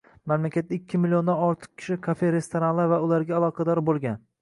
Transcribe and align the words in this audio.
Mamlakatda 0.29 0.73
ikki 0.77 1.01
milliondan 1.03 1.43
ortiq 1.49 1.71
kishi 1.83 1.99
kafe-restoranlar 2.09 2.93
va 2.97 3.03
ularga 3.11 3.41
aloqador 3.41 3.87
boʻlgan 3.93 4.23